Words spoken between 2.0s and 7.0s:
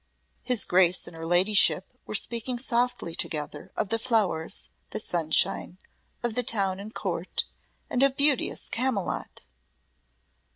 were speaking softly together of the flowers, the sunshine, of the town and